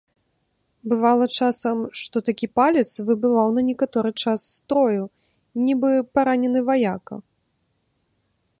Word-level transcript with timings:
Бывала 0.91 1.25
часам, 1.37 1.77
што 2.03 2.17
такі 2.29 2.47
палец 2.59 2.91
выбываў 3.09 3.47
на 3.57 3.61
некаторы 3.69 4.11
час 4.23 4.39
з 4.47 4.47
строю, 4.57 5.03
нібы 5.67 5.91
паранены 6.17 6.59
ваяка. 6.71 7.15